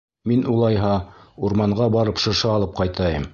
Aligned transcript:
Мин, 0.29 0.39
улайһа, 0.53 0.93
урманға 1.49 1.91
барып 1.97 2.23
шыршы 2.25 2.51
алып 2.57 2.75
ҡайтайым. 2.81 3.29